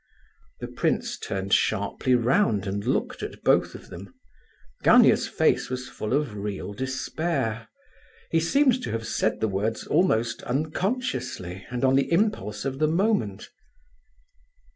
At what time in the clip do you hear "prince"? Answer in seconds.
0.67-1.15